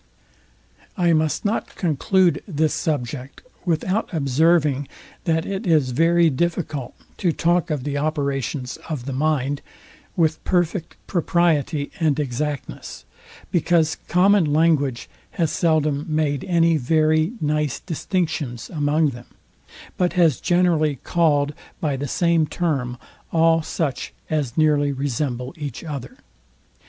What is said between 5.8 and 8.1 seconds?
very difficult to talk of the